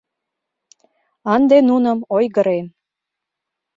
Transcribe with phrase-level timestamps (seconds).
[1.35, 2.65] Ынде нуным ойгырен